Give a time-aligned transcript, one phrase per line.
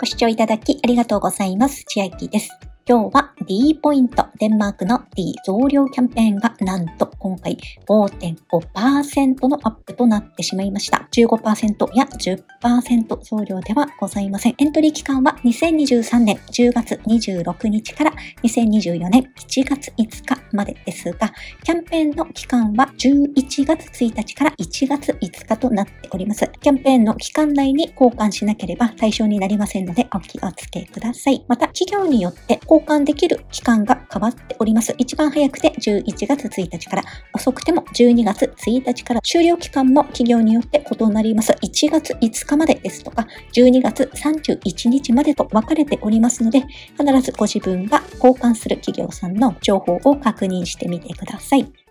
[0.00, 1.82] ご視聴いただきありがとうございます。
[1.88, 2.56] 千秋です。
[2.88, 7.56] 今日は D ポイント、デンマークの D 増量キャンペーンがなんと今回
[7.88, 11.08] 5.5%のアップとなってしまいました。
[11.12, 14.54] 15%や10%増量ではございません。
[14.58, 18.12] エントリー期間は2023年10月26日から
[18.42, 21.32] 2024年7月5日までですが、
[21.64, 26.50] キャンペーンの期間は11月1日から1月5日となっております。
[26.60, 31.44] キャンペーンの期間内に交換しなければ対象になりませんのでお気をつけください。
[31.48, 34.94] また、企業によって交換できる期間が変わっております。
[34.98, 41.52] 一番早くて11月1日から、遅くても12月1日から、終了期間も企業によって異なります。
[41.52, 46.62] 1月5日までですとか、12月31日までと分かれておりますので、
[46.98, 51.87] 必ずご自分が交換する企業さんの情報を確認してみてください。